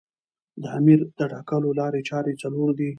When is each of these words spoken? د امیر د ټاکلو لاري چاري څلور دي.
د 0.61 0.63
امیر 0.77 0.99
د 1.17 1.21
ټاکلو 1.31 1.69
لاري 1.79 2.01
چاري 2.09 2.33
څلور 2.41 2.69
دي. 2.79 2.89